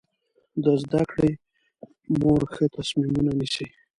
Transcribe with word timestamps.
د 0.63 0.65
زده 0.83 1.01
کړې 1.11 1.31
مور 2.19 2.41
ښه 2.53 2.65
تصمیمونه 2.77 3.31
نیسي. 3.39 3.67